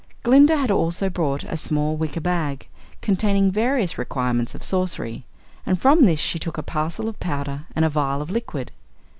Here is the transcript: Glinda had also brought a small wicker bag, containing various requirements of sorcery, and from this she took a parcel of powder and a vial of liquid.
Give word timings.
Glinda 0.23 0.57
had 0.57 0.71
also 0.71 1.11
brought 1.11 1.43
a 1.43 1.55
small 1.55 1.95
wicker 1.95 2.21
bag, 2.21 2.67
containing 3.03 3.51
various 3.51 3.99
requirements 3.99 4.55
of 4.55 4.63
sorcery, 4.63 5.25
and 5.63 5.79
from 5.79 6.05
this 6.05 6.19
she 6.19 6.39
took 6.39 6.57
a 6.57 6.63
parcel 6.63 7.07
of 7.07 7.19
powder 7.19 7.65
and 7.75 7.85
a 7.85 7.89
vial 7.89 8.19
of 8.19 8.31
liquid. 8.31 8.71